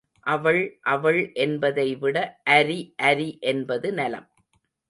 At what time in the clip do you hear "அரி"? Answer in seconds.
2.49-2.79, 3.03-3.29